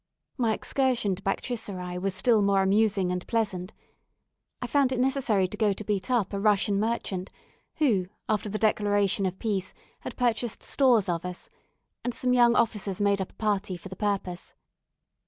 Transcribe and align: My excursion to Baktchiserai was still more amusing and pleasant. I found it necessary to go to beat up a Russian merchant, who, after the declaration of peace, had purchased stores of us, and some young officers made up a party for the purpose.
My 0.35 0.53
excursion 0.55 1.13
to 1.13 1.21
Baktchiserai 1.21 1.99
was 2.01 2.15
still 2.15 2.41
more 2.41 2.63
amusing 2.63 3.11
and 3.11 3.27
pleasant. 3.27 3.71
I 4.59 4.65
found 4.65 4.91
it 4.91 4.99
necessary 4.99 5.47
to 5.47 5.55
go 5.55 5.73
to 5.73 5.83
beat 5.83 6.09
up 6.09 6.33
a 6.33 6.39
Russian 6.39 6.79
merchant, 6.79 7.29
who, 7.75 8.07
after 8.27 8.49
the 8.49 8.57
declaration 8.57 9.27
of 9.27 9.37
peace, 9.37 9.75
had 9.99 10.17
purchased 10.17 10.63
stores 10.63 11.07
of 11.07 11.23
us, 11.23 11.49
and 12.03 12.15
some 12.15 12.33
young 12.33 12.55
officers 12.55 12.99
made 12.99 13.21
up 13.21 13.29
a 13.33 13.35
party 13.35 13.77
for 13.77 13.89
the 13.89 13.95
purpose. 13.95 14.55